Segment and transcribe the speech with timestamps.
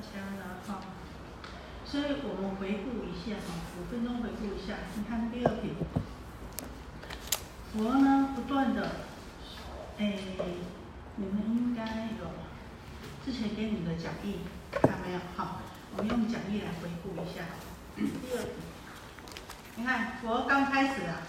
[0.00, 0.80] 家了哈。
[1.84, 4.74] 所以我们回顾一下哈，五分钟回顾一下。
[4.94, 5.74] 你看第二品，
[7.72, 8.90] 佛呢不断的，
[9.98, 10.18] 哎，
[11.16, 11.82] 你们应该
[12.18, 12.30] 有
[13.24, 14.40] 之前给你的讲义
[14.70, 15.18] 看没有？
[15.36, 15.60] 好，
[15.96, 17.42] 我们用讲义来回顾一下。
[17.96, 18.02] 第
[18.36, 18.52] 二品，
[19.76, 21.22] 你看佛刚开始啊，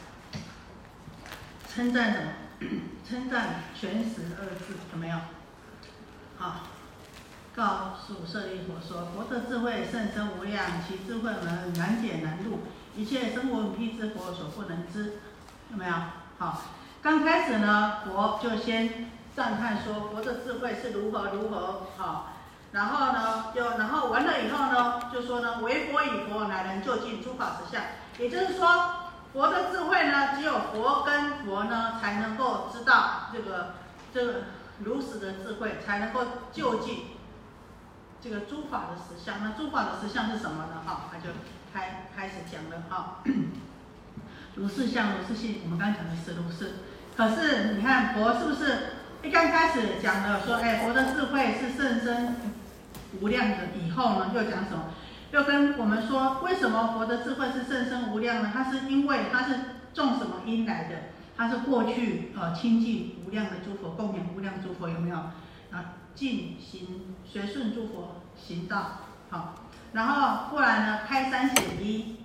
[1.67, 2.33] 称赞什么？
[3.07, 5.17] 称赞全实二字有没有？
[6.37, 6.67] 好。
[7.53, 12.59] 告诉舍利弗说：“佛的智慧甚深无量，其智慧门难解难入，
[12.95, 15.19] 一切生闻辟支佛所不能知。”
[15.71, 15.93] 有没有？
[16.37, 16.61] 好，
[17.01, 22.33] 刚开始呢，佛就先赞叹说佛的智慧是如何如何好，
[22.71, 27.83] 然后呢，就然后完了以后呢，就说呢，唯佛以佛乃能就近诸法实相。
[28.17, 33.75] 也就是说，佛的智慧呢，只有佛跟佛呢才能够知道这个
[34.13, 34.33] 这个
[34.79, 36.21] 如实的智慧，才能够
[36.53, 37.07] 就近。
[38.23, 40.83] 这个诸法的实相，那诸法的实相是什么呢？
[40.85, 41.33] 哈，他就
[41.73, 43.23] 开开始讲了哈。
[44.53, 46.73] 如是相，如是性，我们刚讲的是如是。
[47.17, 52.35] 可是你看佛是不是一刚开始讲的说，哎，佛的智慧是甚深
[53.19, 54.93] 无量的，以后呢又讲什么？
[55.31, 58.51] 又跟我们说，为什么佛的智慧是甚深无量呢？
[58.53, 59.55] 它是因为它是
[59.95, 60.95] 种什么因来的？
[61.35, 65.15] 它是过去呃亲近无量的诸佛，供养无量诸佛，有没有？
[65.71, 65.95] 啊？
[66.13, 68.97] 进行随顺诸佛行道，
[69.29, 69.53] 好，
[69.93, 72.17] 然后过来呢开三显一，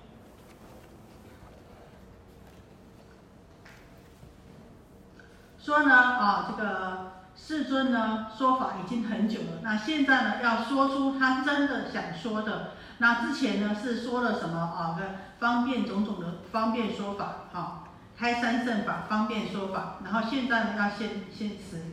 [5.57, 14.99] 说呢啊这个世尊呢说法已经很久了，那现在呢要说出他真的想说的，那之前呢是说了什么啊？
[15.39, 17.87] 方便种种的方便说法，好，
[18.17, 21.83] 开三圣法方便说法，然后现在呢要现现持。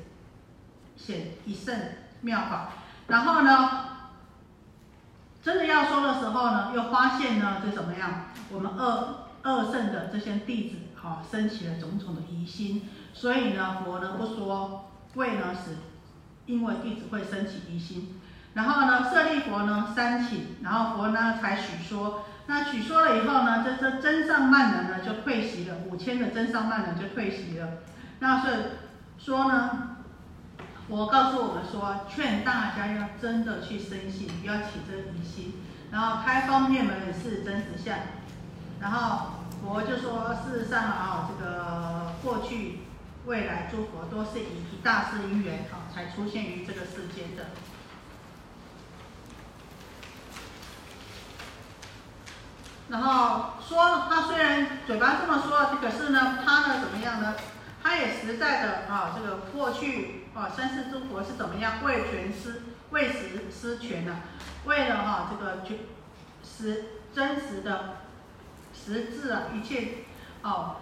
[0.96, 1.76] 显一圣
[2.20, 2.68] 妙法，
[3.08, 3.93] 然后呢，
[5.44, 8.30] 真的要说的时候呢，又发现呢，这怎么样？
[8.50, 15.76] 我们二二圣的这些弟子，哈，升起了种种的疑心，所以呢，佛呢不说，为呢是，
[16.46, 18.18] 因为弟子会升起疑心，
[18.54, 27.68] 然后呢，舍利佛呢三请，然后佛呢才许说，那许说了以后呢，这这真上慢人呢就退席了，五千的真上慢人就退席了，
[28.20, 28.78] 那是
[29.18, 29.90] 说呢。
[30.86, 35.54] 我告诉我们说，劝大家要真的去深信，不要起这个疑心。
[35.90, 37.96] 然后开方便门是真实相。
[38.80, 39.30] 然后
[39.62, 42.80] 佛就说，事实上啊，这个过去、
[43.24, 47.46] 未来诸佛都是以一大事因缘啊，才出现于这个世间的。
[52.90, 57.34] 然后说他虽然嘴巴这么说，可是呢，他呢怎么样呢？
[57.84, 64.22] 他也实在的啊，这个过去啊，三世诸佛是怎么样为权师为实施权呢？
[64.64, 65.76] 为了哈这个就
[66.42, 66.84] 实
[67.14, 67.96] 真实的
[68.72, 69.98] 实质啊，一切
[70.42, 70.76] 哦，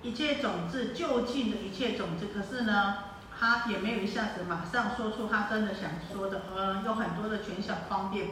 [0.00, 2.94] 一切种子就近的一切种子，可是呢，
[3.38, 8.28] 他也没有一下子马上说出他真的想说的，呃，有很多的权小方便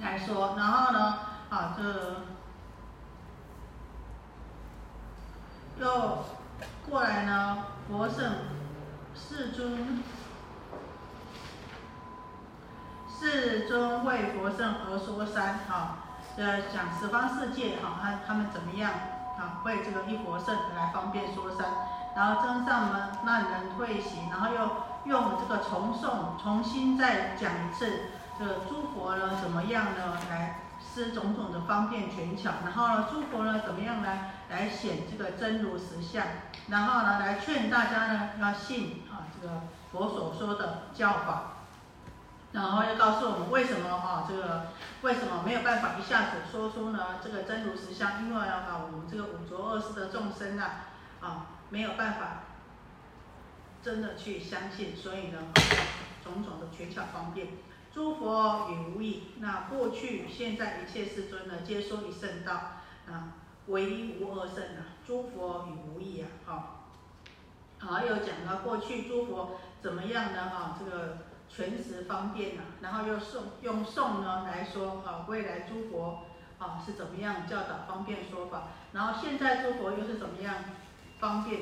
[0.00, 1.18] 来说，然后呢，
[1.50, 2.33] 啊这。
[5.80, 6.24] 又
[6.88, 8.32] 过来呢，佛圣
[9.12, 10.02] 世尊，
[13.08, 15.96] 世尊为佛圣而说三，哈，
[16.36, 18.92] 呃，讲十方世界，哈，他他们怎么样，
[19.36, 21.66] 啊，为这个一佛圣来方便说三，
[22.14, 24.70] 然后真上门让人退席，然后又
[25.06, 30.60] 用这个重诵，重新再讲一次，这个诸佛呢怎么样呢来。
[30.84, 36.24] 施种种的方便权巧，然后呢，诸佛呢怎么样来来显这个真如实相，
[36.68, 41.54] 然后呢来劝大家呢要信啊这个佛所说的教法，
[42.52, 44.68] 然后又告诉我们为什么啊这个
[45.02, 50.86] 为什么没有办法一下子说出呢这个真如实相，因为啊我们这个五浊恶世的众生啊
[51.20, 52.42] 啊没有办法
[53.82, 55.38] 真的去相信，所以呢
[56.22, 57.48] 种种的权巧方便。
[57.94, 62.52] 诸佛与无异，那过去、现在一切世尊呢，皆说一圣道
[63.06, 63.34] 啊，
[63.68, 64.98] 唯一无二圣啊。
[65.06, 66.88] 诸佛与无异啊，好，
[67.78, 70.50] 好又讲到过去诸佛怎么样呢？
[70.50, 71.18] 哈，这个
[71.48, 76.24] 全时方便啊，然后又送用送呢来说啊，未来诸佛
[76.58, 80.64] 啊是怎么样教导方便说法，然后现在诸佛又是怎么样
[81.20, 81.60] 方便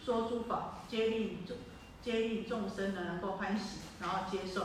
[0.00, 1.56] 说诸法，接令众
[2.00, 4.62] 接令众生呢能够欢喜，然后接受。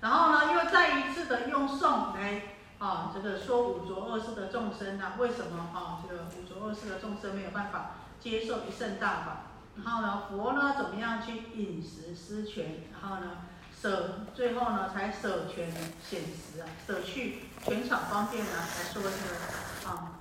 [0.00, 2.42] 然后呢，又再一次的用颂来
[2.78, 6.02] 啊，这个说五浊恶世的众生呢，为什么啊？
[6.06, 9.36] 这个五浊恶世的众生没有办法接受一圣大法？
[9.76, 12.82] 然后呢，佛呢怎么样去饮食施权？
[12.92, 13.38] 然后呢，
[13.80, 15.72] 舍，最后呢才舍权
[16.02, 20.12] 显实啊，舍去权场方便呢，来说这个啊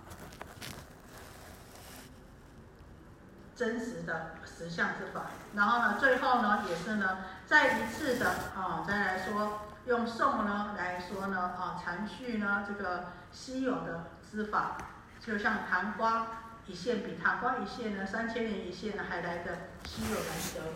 [3.55, 5.27] 真实的实相之法。
[5.55, 14.77] 然后呢，最后呢也是呢再一次的啊再来说用颂呢来说呢啊阐续呢这个稀有的之法，
[15.25, 16.27] 就像昙花
[16.65, 19.51] 一现，比昙花一现呢三千年一现呢还来的
[19.85, 20.73] 稀有难得。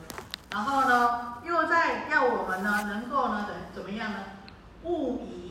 [0.51, 4.17] 然后呢，又在要我们呢，能够呢，怎怎么样呢？
[4.83, 5.48] 勿疑，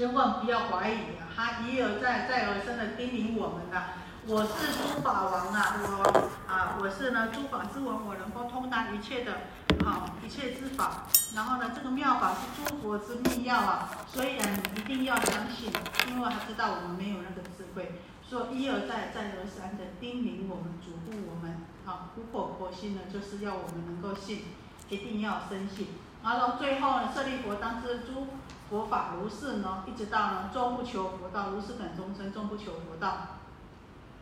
[0.00, 1.28] 千万不要怀疑啊！
[1.36, 3.92] 他一而再，再而三的叮咛我们呐。
[4.26, 9.44] 我是诸法王啊，我啊，我是呢诸法之王，我能够通达一切的，
[9.84, 11.04] 好一切之法。
[11.36, 15.70] 然后呢，这个妙法是诸佛之秘要啊，所以啊，你一定要相信，
[16.08, 21.60] 因为他知道我们没有那个智慧，说一而再，再而三的叮咛我们，嘱咐我们。
[21.84, 24.44] 啊，苦口婆心呢，就是要我们能够信，
[24.88, 25.88] 一定要深信。
[26.24, 28.26] 然后最后呢，舍利佛当知诸
[28.70, 33.38] 佛法如是呢，一直到呢终不求佛道，如是等终身终不求佛道，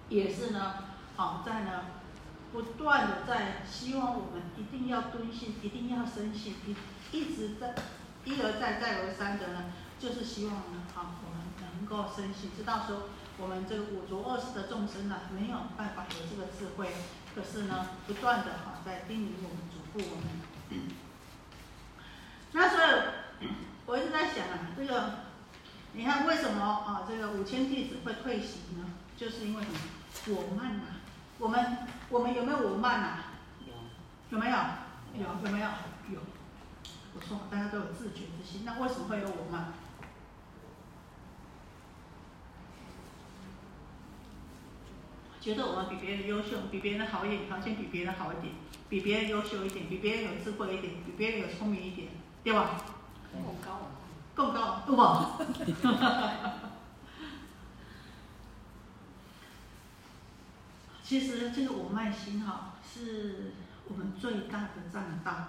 [0.08, 0.74] 也是呢，
[1.16, 1.84] 好在呢
[2.50, 6.74] 不断的在希望我们一定要敦信，一定要深信，一
[7.12, 7.74] 一直在
[8.24, 9.64] 一而再再而三的呢，
[9.98, 11.46] 就是希望呢，好我们
[11.76, 13.02] 能够深信，知道说
[13.36, 16.88] 我们这个五浊恶世的众生呢，没有办法有这个智慧。
[17.34, 20.26] 可是呢，不断的哈在叮咛我们、嘱咐我们。
[22.50, 22.80] 那所
[23.40, 23.46] 以，
[23.88, 25.14] 我一直在想啊，这个
[25.94, 28.84] 你看为什么啊这个五千弟子会退席呢？
[29.16, 29.78] 就是因为什么？
[30.36, 30.82] 我慢呐。
[31.38, 31.78] 我们
[32.10, 33.18] 我们有没有我慢呐？
[33.66, 33.72] 有。
[34.28, 34.56] 有没有？
[35.14, 35.68] 有有没有？
[36.12, 36.20] 有。
[37.14, 39.72] 我说大家都有自觉之心，那为什么会有我慢？
[45.40, 48.52] 觉得我们比别人优秀，比别人好一点，条件比别人好一点，
[48.90, 52.08] 比别人优秀一点，比别人有智慧一点，比别人有聪明一点，
[52.44, 52.82] 对吧？
[53.44, 53.90] 更高，
[54.34, 55.38] 更高，对吧？
[61.02, 63.54] 其实这个我慢心哈，是
[63.88, 65.48] 我们最大的障道。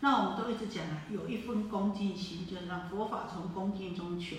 [0.00, 4.36] 那我们都一直讲啊，有一份恭敬心，就是让佛法从恭敬中求。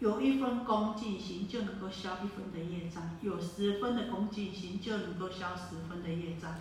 [0.00, 6.54] 有一分恭敬心就能够消一分的业障，有十分的恭敬心就能够消十分的业障。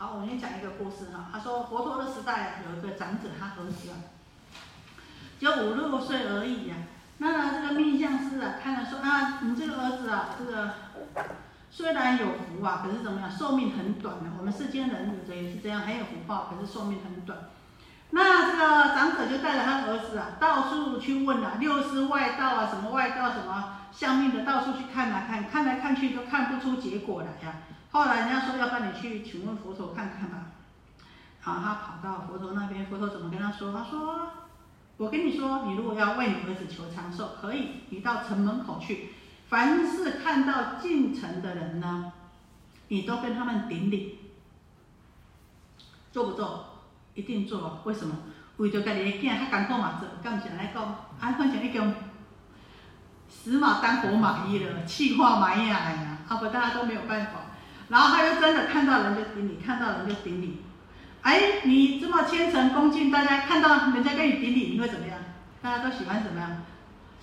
[0.00, 1.28] 好，好，我先讲一个故事哈。
[1.30, 4.00] 他说佛陀的时代啊有一个长者，他儿子啊，
[5.38, 6.76] 就五六岁而已呀。
[7.18, 10.70] 那这个命相师啊，看了说啊，你这个儿子啊，这个。
[11.70, 14.30] 虽然有福啊，可是怎么样，寿命很短的。
[14.38, 17.38] 我们世间人有的也是这样，很有福报，可是寿命很短。
[18.08, 27.54] 那这个长者就带着他儿子啊，到处去问啊，六师外道啊，什么外道，什么相命的，到处去看来看，看来看去都看不出结果来呀。
[27.92, 30.46] 后来人家说，要不你去请问佛陀看看吧。
[31.40, 33.72] 好，他跑到佛陀那边，佛陀怎么跟他说？
[33.72, 34.30] 他说
[34.96, 39.10] ：“我跟你说，你如果要为你儿子求长寿，可以，你到城门口去。”
[39.48, 42.12] 凡是看到进城的人呢，
[42.88, 44.18] 你都跟他们顶礼，
[46.12, 46.66] 做不做？
[47.14, 47.80] 一定做。
[47.84, 48.14] 为什么？
[48.58, 50.84] 为着家己的囝较艰苦嘛做，敢唔是安尼讲？
[50.84, 51.94] 啊，反正已经
[53.28, 57.39] 死马当活马医了，气化埋呀哎呀，啊不，大家都没有办法。
[57.90, 60.62] 然后他就真的看到人就顶礼，看到人就顶礼。
[61.22, 65.18] 哎，你这么虔诚恭敬，大家看到人家跟你顶礼，你会怎么样？
[65.60, 66.62] 大家都喜欢怎么样？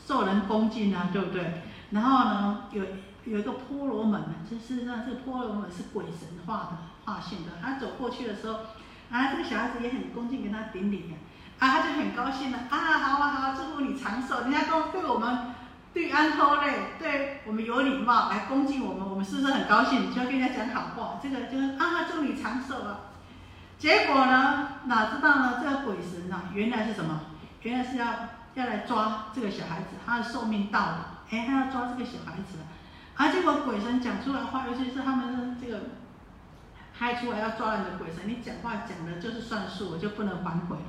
[0.05, 1.63] 受人恭敬啊，对不对？
[1.89, 2.83] 然后呢，有
[3.25, 7.53] 有一个婆罗门，这事实上这个婆罗门是鬼神化的化现的。
[7.62, 8.59] 他走过去的时候，
[9.09, 11.13] 啊，这个小孩子也很恭敬跟他顶礼
[11.59, 14.41] 啊，他就很高兴了，啊，好啊好啊，祝福你长寿。
[14.41, 15.55] 人家都对我们
[15.98, 20.13] 对安托嘞，对我们有礼貌来恭敬我们，我们是不是很高兴？
[20.13, 23.00] 就要跟人家讲好话，这个就是啊，祝你长寿啊。
[23.80, 27.22] 结果呢，哪知道呢，这个鬼神呐，原来是什么？
[27.63, 28.06] 原来是要
[28.54, 31.24] 要来抓这个小孩子，他的寿命到了。
[31.32, 32.60] 哎，他要抓这个小孩子，
[33.16, 35.82] 啊，结果鬼神讲出来话，尤其是他们这个
[36.96, 40.84] 开出来要抓人的鬼神，你讲话讲的就是算数，我就不能反悔了。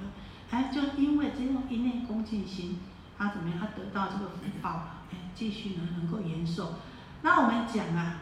[0.50, 2.78] 哎，就因为这种一念恭敬心，
[3.18, 3.58] 他怎么样？
[3.58, 4.68] 他得到这个福报，
[5.10, 6.74] 哎，继续呢能够延寿。
[7.22, 8.20] 那我们讲啊，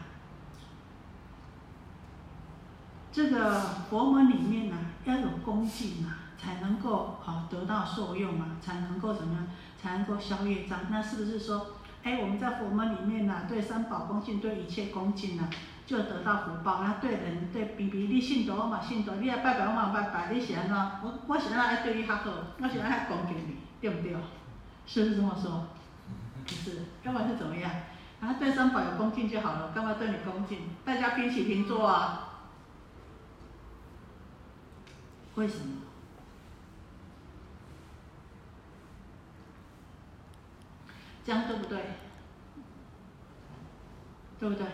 [3.11, 4.75] 这个佛门里面呢
[5.05, 9.47] 要有恭敬啊，才能够好得到受用啊，才能够怎么样？
[9.79, 10.79] 才能够消业障。
[10.89, 11.67] 那是不是说？
[12.03, 15.49] 哎，我们在佛门里面呐，对三宝恭敬，对一切恭敬呐，
[15.85, 16.81] 就得到福报。
[16.81, 20.75] 那对人，对比比你信徒我嘛信徒，你要拜拜我嘛拜拜，你是安怎？
[21.03, 24.15] 我我是安来对你较好，我是安来恭敬你，对不对？
[24.87, 25.67] 是不是这么说？
[26.45, 27.69] 不是，要不然是怎么样？
[28.19, 28.47] 然后对。
[28.47, 30.69] 对三宝有恭敬就好了，干嘛对你恭敬？
[30.85, 32.23] 大家平起平坐啊。
[35.35, 35.81] 为什么？
[41.25, 41.77] 这样对不对？
[44.39, 44.65] 对不对？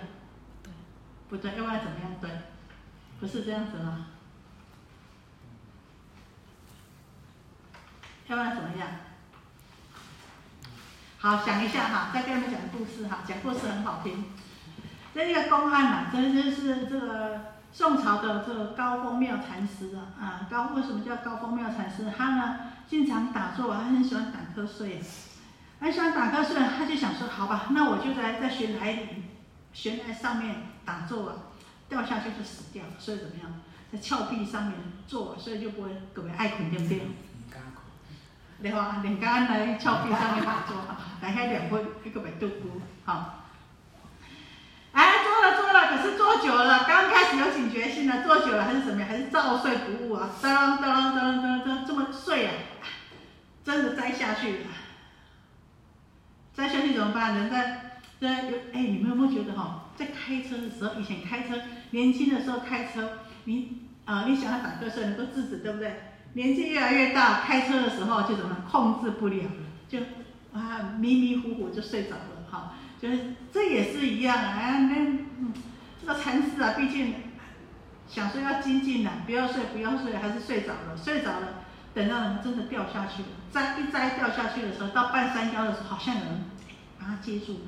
[0.62, 0.72] 对，
[1.30, 2.30] 不对，要不然怎么样对？
[3.20, 4.08] 不是这样子吗？
[8.28, 8.88] 要不然怎么样？
[11.24, 14.26] 好，想一下哈，再跟你们讲个故事哈，讲故事很好听。
[15.16, 22.12] 这一个公案呐，真的是这个宋朝的这个高风妙禅师啊，啊，高为什么叫高风妙禅师？
[22.18, 25.02] 他呢经常打坐，他很喜欢打瞌睡。
[25.80, 29.24] 很喜欢打瞌睡，他就想说：好吧，那我就在在悬崖里，
[29.72, 31.36] 悬崖上面打坐啊，
[31.88, 32.84] 掉下去就死掉。
[33.00, 33.62] 所以怎么样，
[33.94, 34.74] 在峭壁上面
[35.08, 37.02] 坐，所以就不会特别爱困，对不对？
[38.62, 39.00] 对吧？
[39.04, 40.78] 连刚刚来峭壁上面打坐，
[41.22, 43.40] 大概两分一个白度孤，好。
[44.94, 49.10] 哎，坐了坐了，可是坐久了，刚开始有警觉性了，坐久了还是怎么样？
[49.10, 50.30] 还是照睡不误啊？
[50.42, 52.54] 噔噔噔噔噔噔，这么睡啊，
[53.64, 54.60] 真的栽下去了。
[56.54, 57.36] 再下去怎么办？
[57.36, 61.56] 人在在有哎，你们有没有觉得哈，在开车的时候，以前开车
[61.90, 66.13] 年轻的时候开车，你啊，你想要打瞌睡能够制止，对不对？
[66.34, 69.52] 年纪越来越大，开车的时候就怎么控制不了了，
[69.88, 70.00] 就
[70.54, 75.18] 啊迷迷糊糊就睡着了，哈，就是这也是一样啊，那，
[76.02, 77.14] 这个禅师啊，毕竟
[78.08, 81.48] 想说要精进啊，不要睡不要睡，还是睡着了，睡着了。
[81.94, 86.46] 等到人真的掉下去了，摘一摘掉下去的时候，到半山腰的时候，好像有人
[87.00, 87.60] 把他接住了。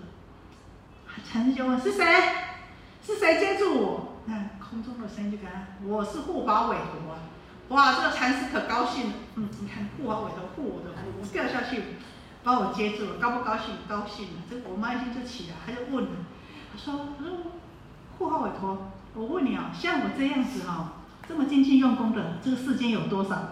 [1.24, 2.04] 禅师就问：是谁？
[3.06, 4.18] 是谁接住我？
[4.26, 7.20] 那空中的声音就跟他：我是护法韦陀啊！
[7.70, 9.14] 哇，这个禅师可高兴了。
[9.36, 11.84] 嗯，你看护法韦陀护我的，我掉下去，
[12.44, 13.76] 把我接住了，高不高兴？
[13.90, 14.44] 高兴了。
[14.50, 16.12] 这我妈一听就起来，她就问了，
[16.72, 17.38] 他说：他说
[18.18, 20.94] 护法韦陀，我问你啊，像我这样子哈，
[21.28, 23.50] 这么精进用功的，这个世间有多少人？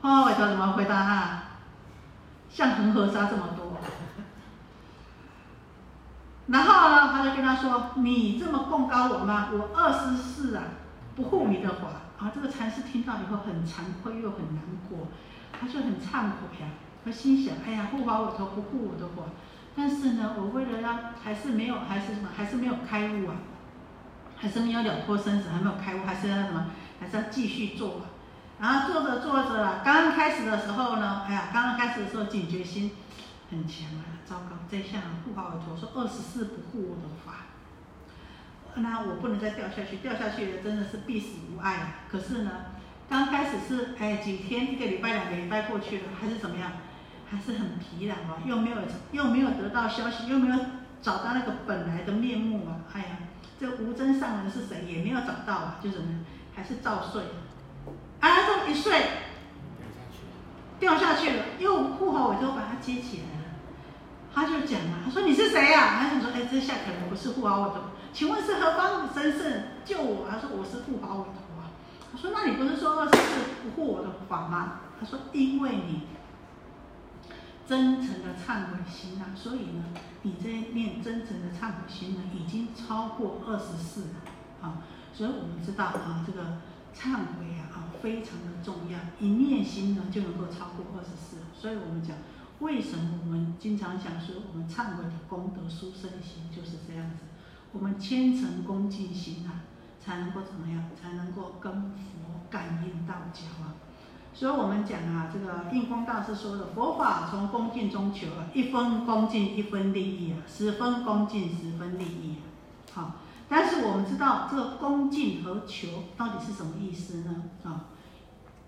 [0.00, 1.44] 花尾头怎么回答啊？
[2.50, 3.78] 像恒河沙这么多。
[6.48, 9.50] 然后呢，他就跟他说：“你这么供高我吗？
[9.52, 10.64] 我二十四啊，
[11.14, 11.88] 不护你的法。”
[12.18, 15.06] 啊，这个禅师听到以后很惭愧又很难过，
[15.52, 16.68] 他就很忏悔呀。
[17.04, 19.22] 他心想：“哎呀，护法尾头不护我的法，
[19.74, 23.36] 但是呢，我为了让还是没有，还是什么，还是没有开悟啊，
[24.36, 26.66] 还是没有了脱生死，还没有开悟，还是要什么，
[27.00, 28.02] 还是要继续做。”
[28.60, 32.90] 然后做着做着，刚刚开始的时候呢，哎呀，刚刚开始的时候警觉心
[33.48, 37.46] 很强啊，糟糕，这下护法委托说二十四不护我的法，
[38.74, 42.06] 那我不能再掉下去，掉下去了真的是必死无碍啊。
[42.10, 42.50] 可是呢，
[43.08, 46.72] 刚开始是哎几天，一个礼拜、两个礼拜过去了，还是怎么样，
[47.30, 48.76] 还是很疲劳啊，又没有
[49.12, 50.56] 又没有得到消息，又没有
[51.02, 53.06] 找到那个本来的面目啊，哎呀，
[53.58, 57.22] 这无真上人是谁也没有找到啊，就怎么，还是照睡。
[58.20, 59.00] 啊，这么一睡，
[60.78, 63.44] 掉下去了，又护好我就把他接起来了。
[64.34, 66.00] 他就讲了，他说你是谁呀？
[66.00, 67.80] 他就说，哎，这下可能不是护好我的，
[68.18, 70.26] 请问是何方神圣救我？
[70.28, 71.70] 他说我是护法我的啊。
[72.10, 73.12] 他说那你不是说是
[73.62, 74.80] 不护我的法吗？
[74.98, 76.02] 他说因为你
[77.64, 79.84] 真诚的忏悔心啊，所以呢，
[80.22, 84.08] 你这念真诚的忏悔心呢，已经超过二十四了
[84.62, 84.82] 啊。
[85.14, 86.58] 所以我们知道啊，这个
[86.92, 87.86] 忏悔啊。
[88.02, 91.36] 非常的重要，一念心呢就能够超过二十四。
[91.56, 92.16] 所以我们讲，
[92.58, 97.27] 为什么我们经常讲说，我们忏悔的功德殊胜心就是这样子。
[97.78, 99.62] 我们虔诚恭敬心啊，
[100.00, 100.84] 才能够怎么样？
[101.00, 103.74] 才能够跟佛感应道交啊。
[104.34, 112.42] 所以我们讲啊，这个印光大师说的，佛法从恭敬中求啊，一分恭敬一分利益啊，十分恭敬十分利益啊。
[112.94, 113.12] 好。
[113.50, 117.44] 但是我们知道这个恭敬和求到底是什么意思呢？
[117.64, 117.86] 啊，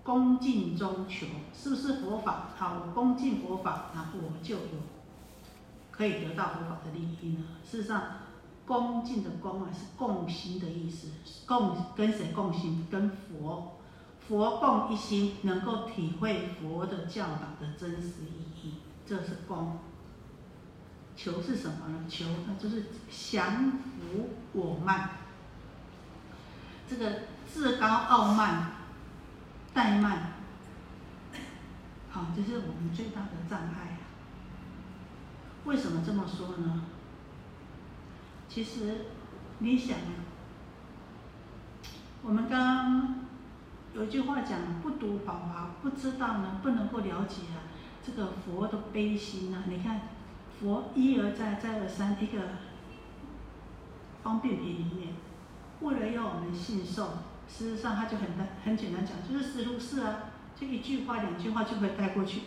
[0.03, 2.47] 恭敬中求是不是佛法？
[2.57, 4.81] 好，我恭敬佛法，那我就有
[5.91, 7.43] 可以得到佛法的利益呢？
[7.63, 8.01] 事实上，
[8.71, 11.09] 恭敬的恭啊是共心的意思，
[11.45, 12.87] 共跟谁共心？
[12.89, 13.77] 跟佛，
[14.25, 18.75] 佛共一心，能够体会佛的教导的真实意义，
[19.05, 19.77] 这是恭。
[21.17, 22.05] 求是什么呢？
[22.07, 25.09] 求那就是降服我慢，
[26.89, 28.71] 这个自高傲慢、
[29.75, 30.31] 怠慢，
[32.09, 33.97] 好，这是我们最大的障碍。
[35.65, 36.85] 为什么这么说呢？
[38.53, 39.05] 其实
[39.59, 40.11] 你想啊，
[42.21, 43.15] 我们刚刚
[43.95, 47.63] 有句话讲：不读宝华，不知道呢，不能够了解啊，
[48.05, 50.01] 这个佛的悲心啊，你看。
[50.59, 52.37] 佛一而再，再而三，一个
[54.21, 55.15] 方便品里面，
[55.79, 57.05] 为了要我们信受，
[57.47, 60.17] 事实上他就很单很简单讲，就是实如是啊，
[60.55, 62.41] 就一句话两句话就可以带过去。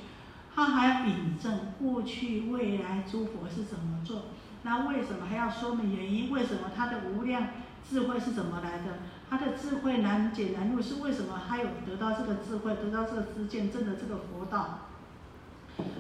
[0.54, 4.26] 他还要引证过去未来诸佛是怎么做，
[4.64, 6.32] 那为什么还要说明原因？
[6.32, 7.48] 为什么他的无量
[7.88, 8.98] 智慧是怎么来的？
[9.30, 11.42] 他的智慧难解难入是为什么？
[11.46, 14.80] 他有得到这个智慧，得到这个知见，证的这个佛道。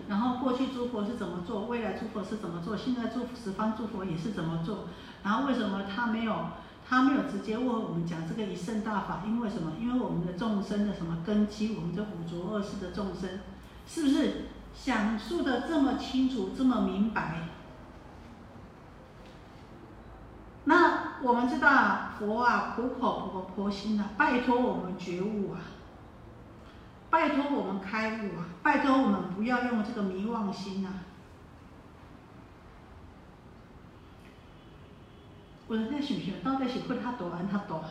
[0.08, 4.84] 然后过去诸佛是怎么做，未来诸佛是怎么做，现在诸十方诸佛也是怎么做？
[5.22, 6.46] 然后为什么他没有
[6.88, 9.22] 他没有直接问我们讲这个一圣大法？
[9.26, 9.72] 因为什么？
[9.80, 11.74] 因为我们的众生的什么根基？
[11.76, 13.40] 我们这五浊恶世的众生，
[13.86, 17.48] 是不是想述的这么清楚，这么明白？
[20.64, 25.60] 那我们知道佛啊，苦口婆婆心啊，拜托我们觉悟啊。
[27.10, 28.46] 拜托我们开悟啊！
[28.60, 30.90] 拜托我们不要用这个迷妄心啊！
[35.68, 37.84] 我在想想，到底是困他多还他多？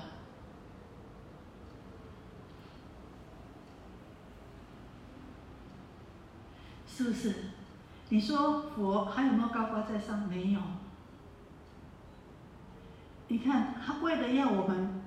[6.86, 7.34] 是不是？
[8.10, 10.28] 你说佛还有没有高高在上？
[10.28, 10.60] 没有。
[13.34, 15.02] 你看他为了要我们，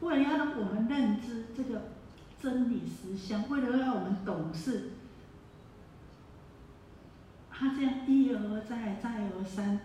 [0.00, 1.92] 为了要让我们认知这个。
[2.38, 4.90] 真理实相，为了让我们懂事，
[7.50, 9.80] 他这样一而再，再而三，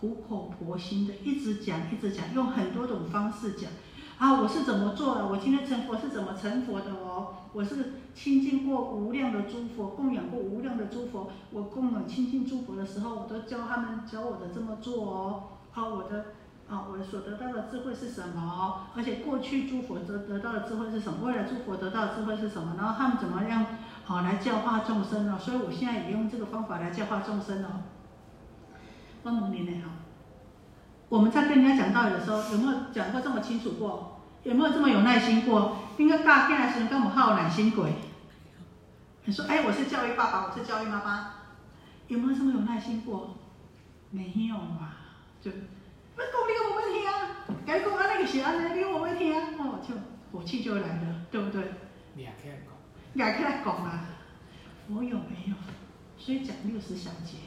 [0.00, 3.68] 苦口婆心的一直讲，一直讲，用很多种方式讲。
[4.16, 5.26] 啊，我是怎么做的？
[5.26, 7.34] 我今天成佛是怎么成佛的哦？
[7.52, 11.30] 我是亲近过无量的诸佛，供养过无量的诸佛。
[11.50, 15.44] 我供养亲近诸佛的时候，我都教他们教我的这么做哦。
[15.74, 16.26] 啊，我的。
[16.68, 18.88] 啊，我所得到的智慧是什么？
[18.94, 21.26] 而且过去诸佛得得到的智慧是什么？
[21.26, 22.74] 未来诸佛得到的智慧是什么？
[22.76, 23.64] 然后他们怎么样
[24.04, 25.38] 好来教化众生呢？
[25.38, 27.84] 所以我现在也用这个方法来教化众生哦。
[29.22, 29.90] 帮农民呢哈，
[31.08, 34.20] 我们在跟人家讲道理的时候，有没有讲过这么清楚过？
[34.42, 35.78] 有没有这么有耐心过？
[35.96, 37.94] 应该大概是跟我们好耐心鬼。
[39.24, 41.30] 你说，哎，我是教育爸爸，我是教育妈妈，
[42.08, 43.38] 有没有这么有耐心过？
[44.10, 44.92] 没有嘛，
[45.40, 45.50] 就。
[46.18, 49.94] 我讲你我要听，该讲安尼个是安尼，你我要听，哦，就
[50.32, 51.62] 火气就来了，对不对？
[52.16, 52.74] 压起来讲，
[53.14, 54.04] 压起来讲啊！
[54.88, 55.54] 我有没有？
[56.18, 57.38] 所以讲六十小节，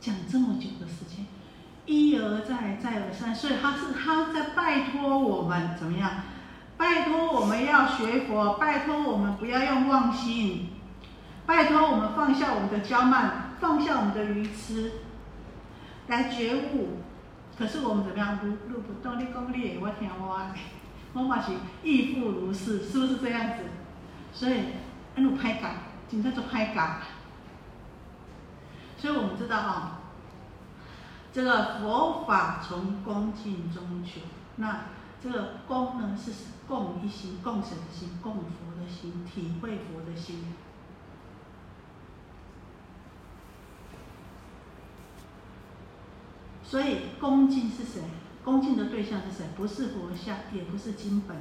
[0.00, 1.24] 讲这么久的时间，
[1.86, 6.10] 一而再，再而三，所以他是他在拜托我们怎么样？
[6.76, 10.70] 拜托我们要学佛，拜托我们不要用妄心，
[11.46, 14.90] 拜托我们放下我们的骄慢，放下我们的愚痴。
[16.08, 16.98] 来觉悟，
[17.56, 18.38] 可是我们怎么样？
[18.44, 20.54] 路路不动，你讲你，我听我的，
[21.14, 23.64] 我嘛是亦复如是，是不是这样子？
[24.32, 24.64] 所以，
[25.14, 25.76] 安路拍感，
[26.08, 27.02] 真正做拍感。
[28.98, 30.00] 所以我们知道啊，
[31.32, 34.20] 这个佛法从恭敬中求，
[34.56, 34.84] 那
[35.22, 36.32] 这个恭呢是
[36.66, 40.52] 供一心，供神的心，供佛的心，体会佛的心。
[46.72, 48.00] 所以恭敬是谁？
[48.42, 49.44] 恭敬的对象是谁？
[49.54, 51.36] 不是佛像，也不是经本，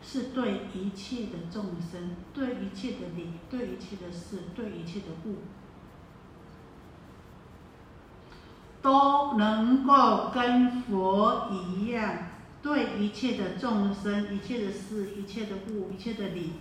[0.00, 5.38] 是对一切的众生，对一切的理，对一切的事，对一切的物，
[8.80, 12.18] 都能够跟佛一样，
[12.62, 16.52] 对一切的众生、一切的事、一切的物、一切的理，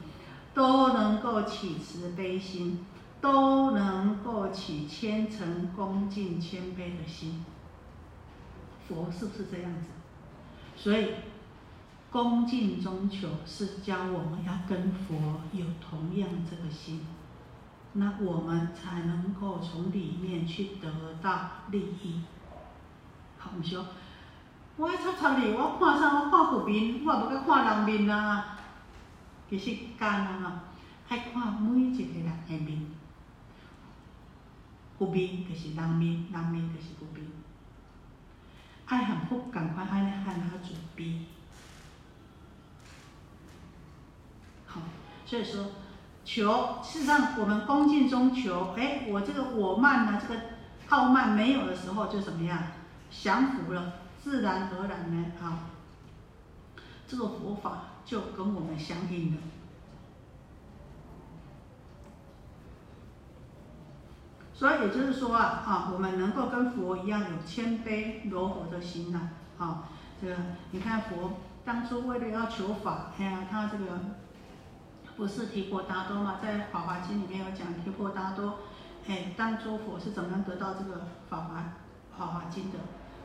[0.55, 2.83] 都能够起慈悲心，
[3.21, 7.45] 都能够起虔诚、恭敬、谦卑的心。
[8.87, 9.87] 佛是不是这样子？
[10.77, 11.13] 所以
[12.11, 17.05] 恭敬中求是教我们要跟佛有同样这个心，
[17.93, 22.21] 那我们才能够从里面去得到利益。
[23.37, 23.85] 好，我们说，
[24.77, 26.23] 我爱插插你，我看啥？
[26.23, 28.57] 我看佛面，我也无去看人面啊。
[29.49, 30.63] 其实干啊，
[31.07, 32.85] 还看每一个人的面，
[34.97, 37.25] 佛面就是人面，人面就是佛面。
[38.85, 41.25] 爱很福，赶快爱来喊他主逼。
[44.65, 44.81] 好，
[45.25, 45.71] 所以说
[46.23, 50.39] 求，事实上我们恭敬中求，哎，我这个我慢呢，这个
[50.89, 52.61] 傲慢没有的时候，就怎么样，
[53.09, 53.93] 降服了，
[54.23, 55.69] 自然而然呢，啊，
[57.07, 59.41] 这个佛法就跟我们相应了。
[64.57, 69.89] 所以也就是说啊，啊，我们能够跟佛一样有谦卑柔和的心呐，啊，
[70.21, 70.35] 这个
[70.71, 71.33] 你看佛
[71.65, 73.85] 当初为了要求法，哎呀，他这个
[75.17, 78.59] 不是提婆达多嘛，在《法华经》里面有讲提婆达多，
[79.07, 81.63] 哎，当初佛是怎么样得到这个法华
[82.17, 82.77] 法华经的？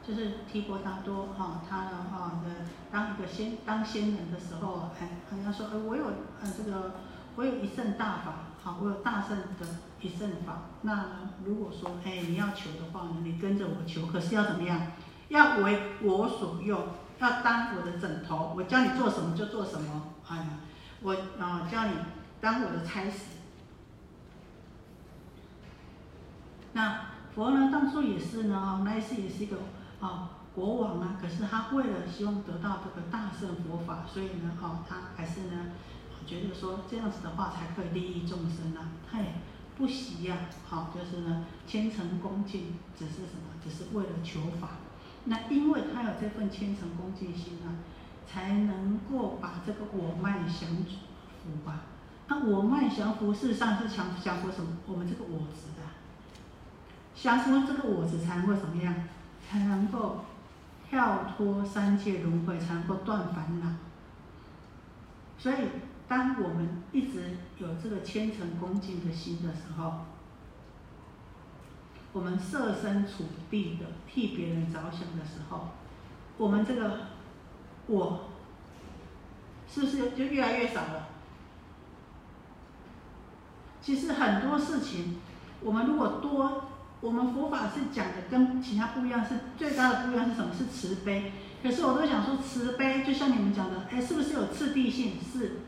[0.02, 6.06] 就是提婆达多哈，他呢哈的当一个仙当仙人的时候，哎，人家说，哎，我有
[6.42, 6.94] 呃这个
[7.36, 8.32] 我有一圣大法，
[8.64, 9.66] 好，我有大圣的
[10.00, 10.62] 一圣法。
[10.82, 14.92] 那如果说哎你要求的话呢，你跟着我求，可是要怎么样？
[15.28, 20.44] 要为我所用，要当我的枕头，我教你做什么就做什么，哎，
[21.02, 21.92] 我啊教你
[22.40, 23.38] 当我的差使。
[26.72, 29.56] 那佛呢，当初也是呢，哦，那一次也是一个
[30.00, 35.66] 啊国王啊，可是他为了希望得到这个大圣佛法，所以呢，哦，他还是呢
[36.26, 39.26] 觉得说这样子的话才可以利益众生啊，他也
[39.80, 40.36] 不喜呀，
[40.68, 44.72] 好，就是呢虔诚恭敬，只是什么，只是为了求法。
[45.24, 47.80] 那因为他有这份虔诚恭敬心啊，
[48.30, 51.84] 才能够把这个我慢降服吧。
[52.28, 54.76] 那我慢降服，事实上是降降服什么？
[54.86, 55.82] 我们这个我执的。
[57.14, 58.94] 降服这个我执，才能够怎么样？
[59.48, 60.26] 才能够
[60.90, 63.66] 跳脱三界轮回，才能够断烦恼。
[65.38, 65.56] 所以，
[66.10, 70.06] 当我们一直有这个虔诚恭敬的心的时候，
[72.12, 75.68] 我们设身处地的替别人着想的时候，
[76.36, 77.02] 我们这个
[77.86, 78.30] 我，
[79.72, 81.10] 是不是就越来越少了？
[83.80, 85.20] 其实很多事情，
[85.60, 86.64] 我们如果多。
[87.02, 90.52] 我们佛法是讲的跟其他不一样，是最大的不一样是什么？
[90.52, 91.32] 是慈悲。
[91.62, 95.14] 可是我都想说，慈悲就像你们讲的，哎，是不是有次第性？
[95.32, 95.60] 是，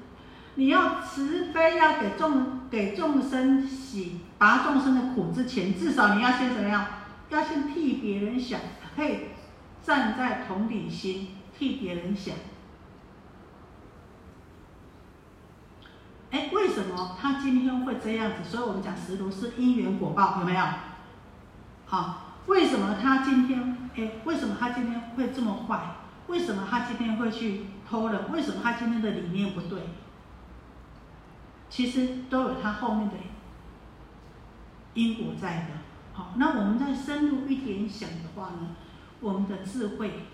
[0.55, 6.87] 你要慈悲，要给众给众生喜，拔众生的苦之前，至少你要先怎么样？
[7.31, 8.61] 要先替别人想，
[8.95, 9.21] 可以
[9.83, 12.35] 站在同理心替别人想。
[16.31, 18.49] 哎，为什么他今天会这样子？
[18.49, 20.63] 所以我们讲十如是因缘果报，有没有？
[21.87, 24.11] 好，为什么他今天哎？
[24.25, 25.81] 为什么他今天会这么坏？
[26.27, 28.31] 为什么他今天会去偷人？
[28.31, 29.81] 为什么他今天的理念不对？
[31.73, 33.15] 其实都有它后面的
[34.93, 35.69] 因果在的。
[36.13, 38.77] 好，那我们再深入一点想的话呢，
[39.21, 40.25] 我们的智慧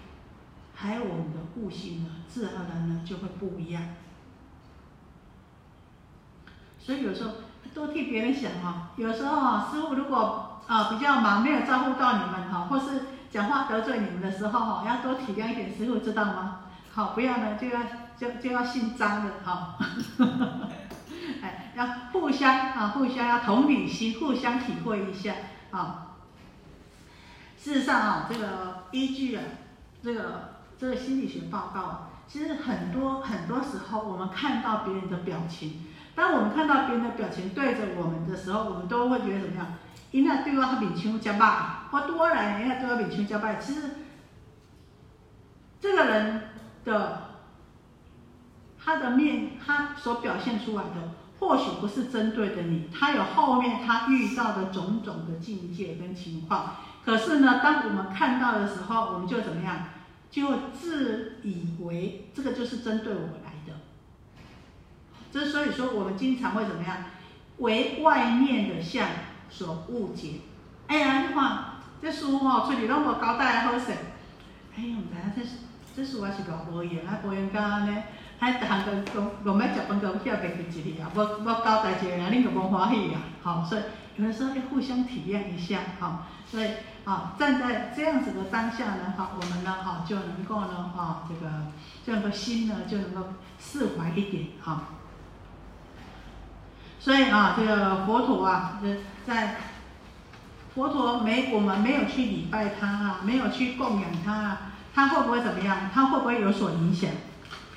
[0.74, 3.80] 还有我们的悟性呢，自然而然呢就会不一样。
[6.76, 7.34] 所以有时候
[7.72, 10.44] 多替别人想哈，有时候哈，师傅如果。
[10.68, 16.60] 啊，比较忙，没有照顾到你们哈，或是讲话得罪你们的时候哈，要多体谅一点，师傅知道吗？
[16.92, 17.80] 好，不要呢就要
[18.18, 19.78] 就就要姓张的哈，
[21.42, 25.34] 哎，要互相啊，互相要同理心，互相体会一下
[25.70, 26.16] 啊。
[27.56, 29.42] 事实上啊，这个依据啊，
[30.02, 39.66] 这个这个心理学报告啊，其实很多很多时候我们看到别人的表情，当我们看到别人的表情对着我们的时候，我们都会觉得怎么样？
[40.10, 41.52] 伊那对我面腔加歹，
[41.90, 43.58] 我多来伊那对我面腔加歹。
[43.58, 43.82] 其实，
[45.80, 46.42] 这个人
[46.84, 47.24] 的
[48.82, 56.76] 他的面，他所表现出来的，或许不是针对的你，他有后面他遇到的种种的境界跟情况。
[57.04, 59.88] 可是呢，当我们看到的时候，我们就怎么样？
[60.30, 63.80] 就自以为这个就是针对我来的。
[65.32, 66.96] 这所以说，我们经常会怎么样？
[67.58, 69.08] 为外面的相。
[69.50, 70.40] 所误解，
[70.88, 71.58] 哎呀，你看
[72.02, 73.92] 这书吼出去拢无交代好势，
[74.76, 75.46] 哎呀，我们知影
[75.96, 77.96] 这这书还是偌无用啊，无用到安尼，
[78.40, 83.82] 还逐项都讲讲要食饭都晓袂记一哩啊，无无交代一个啊，恁就无欢喜啊，好，所以
[84.16, 86.68] 有的时候要互相体谅一下，好，所以
[87.04, 91.50] 啊，站在这样子的当下呢，好，我们呢，哈，就能够呢，哈，这个
[92.06, 93.24] 这样的心呢，就能够
[93.58, 94.82] 释怀一点，哈。
[97.00, 98.80] 所以啊，这个佛陀啊，
[99.26, 99.56] 在
[100.74, 104.60] 佛陀没我们没有去礼拜他啊，没有去供养他啊，
[104.94, 105.90] 他会不会怎么样？
[105.92, 107.10] 他会不会有所影响？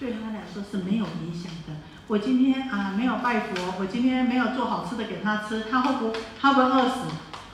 [0.02, 1.76] 对他来说是没有影响的。
[2.08, 7.02] 我今天啊没有拜佛，我今天没有做好吃的给他吃，他会不他会饿死？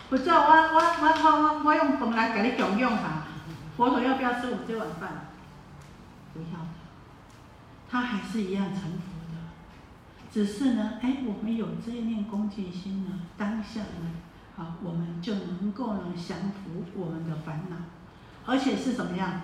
[0.09, 3.23] 我知道我我我我我用饭来给你供养他，
[3.75, 5.27] 佛陀要不要吃我们这碗饭？
[6.33, 6.65] 不要，
[7.91, 9.17] 他还是一样成佛。
[10.31, 14.11] 只是呢，哎，我们有这一念恭敬心呢，当下呢，
[14.55, 17.75] 好，我们就能够呢降服我们的烦恼，
[18.45, 19.41] 而且是怎么样？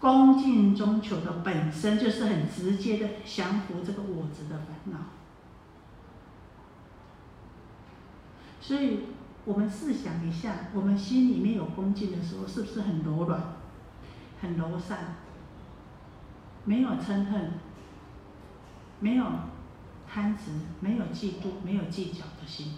[0.00, 4.98] 恭敬中求的本身就是很直接的降服这个我执的烦恼。
[8.60, 9.00] 所以，
[9.44, 13.40] 我们试想一下，我们心里面有恭敬的时候，是不是很柔软、
[14.40, 15.16] 很柔善？
[16.64, 17.52] 没有嗔恨，
[18.98, 19.24] 没有。
[20.12, 22.72] 贪执没有嫉妒，没有计较的心，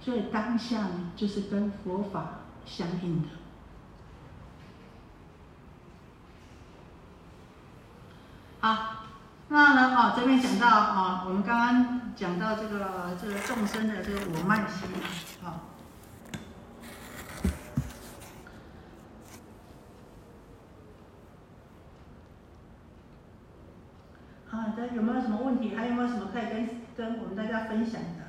[0.00, 3.28] 所以当下呢，就是跟佛法相应的。
[8.62, 8.78] 好，
[9.48, 14.88] 那呢，哦，这边讲到啊，我们刚刚讲到这个这个众生的这个我慢心
[15.42, 15.66] 啊。
[24.46, 25.74] 好的有没有什么问题？
[25.74, 28.22] 还有没有什么可以跟跟我们大家分享的？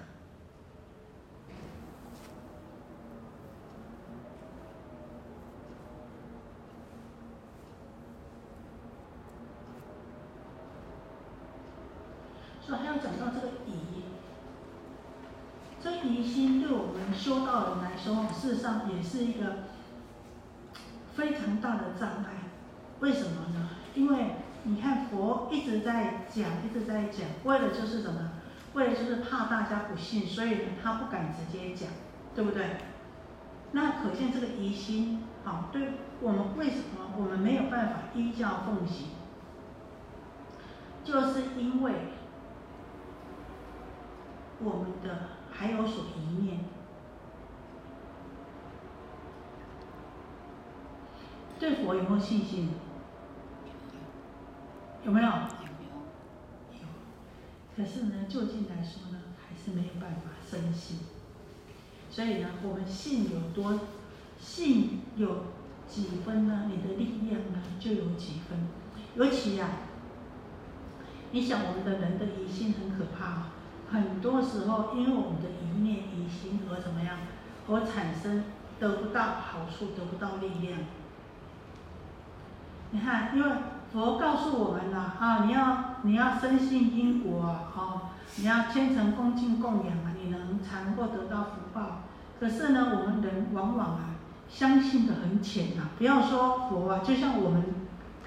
[12.65, 14.03] 所以还要讲到这个疑，
[15.83, 19.59] 这疑心对我们修道人来说，事实上也是一个
[21.15, 22.49] 非常大的障碍。
[22.99, 23.69] 为什么呢？
[23.95, 24.31] 因为
[24.63, 28.31] 你看佛一直在讲，一直在讲，为了就是什么？
[28.73, 31.87] 为了就是怕大家不信，所以呢他不敢直接讲，
[32.35, 32.75] 对不对？
[33.71, 39.07] 那可见这个疑心，好，对我们为什么我们没有办法依教奉行？
[41.05, 41.93] 就是因为。
[44.59, 46.59] 我们的还有所疑念，
[51.63, 52.71] 对佛有没有信心？
[55.05, 55.27] 有没有？
[55.29, 55.31] 有。
[56.73, 56.85] 有。
[57.73, 60.97] 可是呢，就近来说呢，还是没有办法生信。
[62.09, 63.79] 所以呢，我们信有多，
[64.37, 65.45] 信有
[65.87, 66.69] 几分呢？
[66.69, 68.67] 你的力量呢，就有几分。
[69.15, 69.69] 尤其呀，
[71.31, 73.53] 你想我们的人的疑心很可怕。
[73.89, 77.19] 很多时候，因为我们的一念疑心而怎么样，
[77.69, 78.43] 而产生
[78.81, 80.79] 得不到好处，得不到力量。
[82.93, 83.49] 你看，因为
[83.91, 88.01] 佛告诉我们了啊，你要你要深信因果啊，哦，
[88.37, 92.03] 你要虔诚恭敬供养啊，你能才能够得到福报。
[92.39, 93.99] 可是呢，我们人往往啊，
[94.47, 95.89] 相信的很浅呐。
[95.97, 97.63] 不要说佛啊，就像我们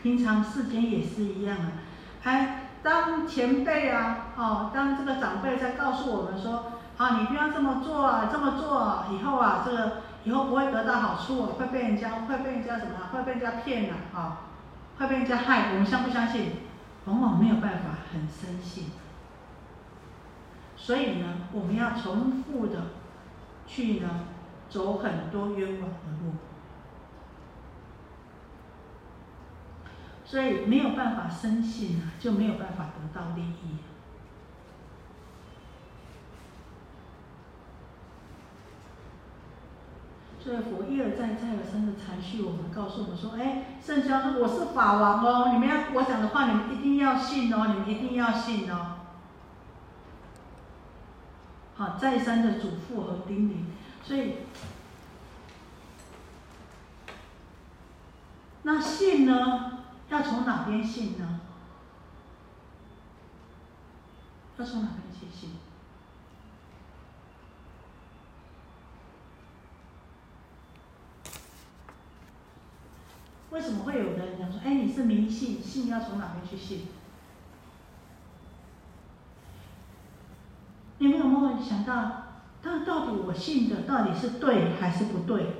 [0.02, 1.72] 平常世间也是一样啊，
[2.20, 2.62] 还。
[2.83, 14.38] 当前辈啊，哦，当这个长辈在告诉我们说，啊，你不要这么做啊，这么做以后啊，这个以后不会得到好处，会被人家会被人家什么，会被人家骗了啊，
[14.98, 16.52] 会被人家害，我们相不相信？
[17.04, 18.87] 往往没有办法很深信。
[20.76, 22.82] 所以呢，我们要重复的
[23.66, 24.09] 去呢，
[24.68, 26.35] 走很多冤枉的路。
[30.24, 33.78] 所以没有办法深信啊，就没有办法得到利益。
[40.46, 48.98] 所以佛一而再、再而三的阐述我们，告诉我们说：“哎，圣教说我是法王哦，你们要我讲的话，你们一定要信哦，你们一定要信哦。”
[51.74, 53.64] 好，再三的嘱咐和叮咛，
[54.06, 54.37] 所以
[58.62, 59.72] 那信呢？
[60.11, 61.40] 要从哪边信呢？
[64.59, 65.50] 要从哪边去信？
[73.57, 76.88] 为什么会有人讲说：“哎，你是迷信，信要从哪边去信？”
[80.99, 82.25] 你们有没有想到，
[82.62, 85.57] 他到底我信的到底是对还是不对？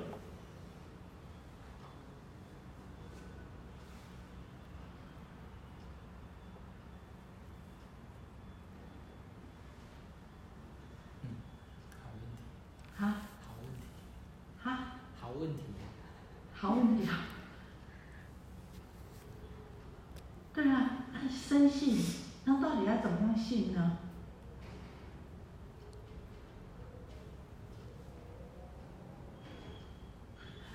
[16.59, 17.21] 好问题啊！
[20.53, 20.91] 对啊，
[21.31, 21.99] 生信，
[22.45, 22.87] 那到底
[23.37, 23.99] 信呢？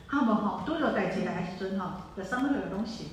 [0.08, 3.12] 啊不好，都有代志来时阵哈，有上面有东西，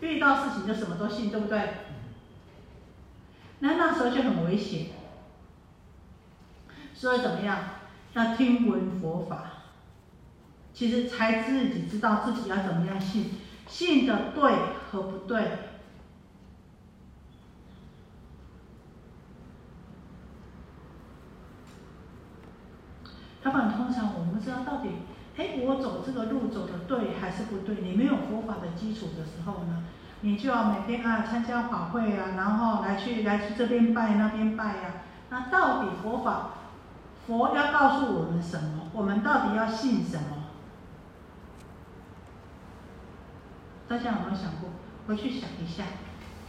[0.00, 1.70] 遇到事情就什么都信，对不对？
[3.60, 4.88] 那那时候就很危险，
[6.94, 7.58] 所以怎么样？
[8.14, 9.52] 要听闻佛法。
[10.74, 13.30] 其实才自己知道自己要怎么样信，
[13.66, 14.52] 信的对
[14.90, 15.75] 和不对。
[23.46, 24.88] 要不然通常我们知道到底，
[25.36, 27.76] 哎，我走这个路走的对还是不对？
[27.80, 29.84] 你没有佛法的基础的时候呢，
[30.22, 34.94] 你就要每天啊参加法会啊，然后来去来去这边拜那边拜呀。
[35.30, 36.54] 那到底佛法，
[37.24, 38.88] 佛要告诉我们什么？
[38.92, 40.44] 我们到底要信什么？
[43.86, 44.70] 大家有没有想过？
[45.06, 45.84] 回去想一下。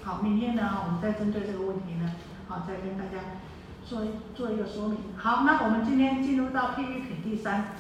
[0.03, 2.12] 好，明天呢，我们再针对这个问题呢，
[2.47, 3.21] 好，再跟大家
[3.88, 4.02] 做
[4.36, 4.97] 做一个说明。
[5.17, 7.76] 好，那我们今天进入到 PPT 第三。